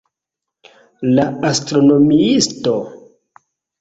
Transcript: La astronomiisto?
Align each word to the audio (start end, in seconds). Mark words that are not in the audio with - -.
La 1.19 1.25
astronomiisto? 1.51 2.75